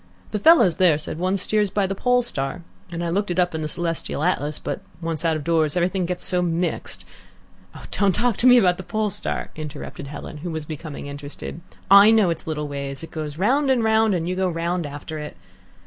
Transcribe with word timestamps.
The 0.31 0.39
fellows 0.39 0.77
there 0.77 0.97
said 0.97 1.19
one 1.19 1.37
steers 1.37 1.69
by 1.69 1.85
the 1.85 1.93
Pole 1.93 2.23
Star, 2.23 2.63
and 2.91 3.03
I 3.03 3.09
looked 3.09 3.29
it 3.29 3.37
up 3.37 3.53
in 3.53 3.61
the 3.61 3.67
celestial 3.67 4.23
atlas, 4.23 4.57
but 4.57 4.81
once 4.99 5.23
out 5.23 5.35
of 5.35 5.43
doors 5.43 5.77
everything 5.77 6.07
gets 6.07 6.25
so 6.25 6.41
mixed" 6.41 7.05
"Don't 7.91 8.15
talk 8.15 8.35
to 8.37 8.47
me 8.47 8.57
about 8.57 8.77
the 8.77 8.81
Pole 8.83 9.11
Star," 9.11 9.51
interrupted 9.55 10.07
Helen, 10.07 10.37
who 10.37 10.49
was 10.49 10.65
becoming 10.65 11.05
interested. 11.05 11.61
"I 11.91 12.09
know 12.09 12.31
its 12.31 12.47
little 12.47 12.67
ways. 12.67 13.03
It 13.03 13.11
goes 13.11 13.37
round 13.37 13.69
and 13.69 13.83
round, 13.83 14.15
and 14.15 14.27
you 14.27 14.35
go 14.35 14.49
round 14.49 14.87
after 14.87 15.19
it." 15.19 15.37